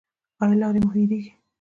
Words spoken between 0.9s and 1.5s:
هیریږي؟